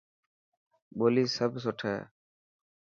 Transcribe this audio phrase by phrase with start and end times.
[0.97, 2.01] ٻولي سڀ سٺي هي.